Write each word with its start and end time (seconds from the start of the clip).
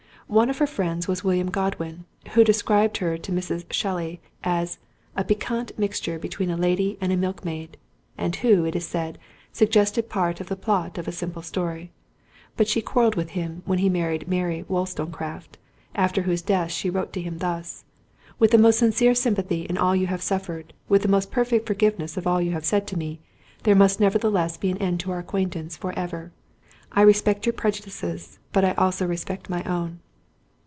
One 0.27 0.49
of 0.49 0.59
her 0.59 0.67
friends 0.67 1.09
was 1.09 1.25
William 1.25 1.51
Godwin, 1.51 2.05
who 2.29 2.45
described 2.45 2.99
her 2.99 3.17
to 3.17 3.31
Mrs. 3.33 3.65
Shelley 3.73 4.21
as 4.45 4.79
a 5.13 5.25
"piquante 5.25 5.75
mixture 5.77 6.17
between 6.17 6.49
a 6.49 6.55
lady 6.55 6.97
and 7.01 7.11
a 7.11 7.17
milkmaid", 7.17 7.75
and 8.17 8.33
who, 8.37 8.63
it 8.63 8.73
is 8.73 8.87
said, 8.87 9.17
suggested 9.51 10.07
part 10.07 10.39
of 10.39 10.47
the 10.47 10.55
plot 10.55 10.97
of 10.97 11.05
A 11.05 11.11
Simple 11.11 11.41
Story. 11.41 11.91
But 12.55 12.69
she 12.69 12.79
quarreled 12.81 13.15
with 13.15 13.31
him 13.31 13.61
when 13.65 13.79
he 13.79 13.89
married 13.89 14.25
Mary 14.29 14.63
Wollstonecraft, 14.69 15.57
after 15.95 16.21
whose 16.21 16.41
death 16.41 16.71
she 16.71 16.89
wrote 16.89 17.11
to 17.11 17.21
him 17.21 17.39
thus—"With 17.39 18.51
the 18.51 18.57
most 18.57 18.79
sincere 18.79 19.13
sympathy 19.15 19.63
in 19.63 19.77
all 19.77 19.97
you 19.97 20.07
have 20.07 20.21
suffered—with 20.21 21.01
the 21.01 21.07
most 21.09 21.29
perfect 21.29 21.67
forgiveness 21.67 22.15
of 22.15 22.25
all 22.25 22.41
you 22.41 22.51
have 22.51 22.63
said 22.63 22.87
to 22.87 22.97
me, 22.97 23.19
there 23.63 23.75
must 23.75 23.99
nevertheless 23.99 24.55
be 24.55 24.71
an 24.71 24.77
end 24.77 25.01
to 25.01 25.11
our 25.11 25.19
acquaintance 25.19 25.75
for 25.75 25.91
ever. 25.99 26.31
I 26.93 27.01
respect 27.01 27.45
your 27.45 27.51
prejudices, 27.51 28.39
but 28.53 28.63
I 28.63 28.71
also 28.75 29.05
respect 29.05 29.49
my 29.49 29.61
own." 29.65 29.99